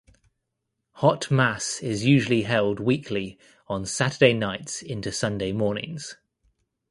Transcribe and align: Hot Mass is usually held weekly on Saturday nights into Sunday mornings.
Hot 0.93 1.29
Mass 1.29 1.79
is 1.83 2.07
usually 2.07 2.41
held 2.41 2.79
weekly 2.79 3.37
on 3.67 3.85
Saturday 3.85 4.33
nights 4.33 4.81
into 4.81 5.11
Sunday 5.11 5.51
mornings. 5.51 6.15